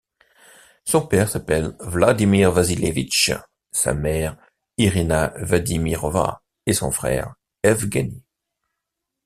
[0.83, 3.31] Son père s'appelle Vladimir Vassilievitch,
[3.71, 4.35] sa mère,
[4.79, 8.23] Irina Vadimirova et son frère Evgeni.